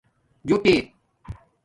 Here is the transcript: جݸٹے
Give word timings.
جݸٹے 0.47 0.75